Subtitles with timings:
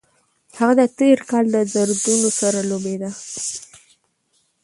[0.57, 3.09] هغه د تېر مهال له دردونو سره لوبېده.